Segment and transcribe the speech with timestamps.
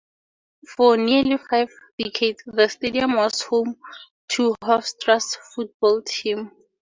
[0.67, 1.69] For nearly five
[1.99, 3.75] decades, the stadium was home
[4.29, 6.51] to Hofstra's football team.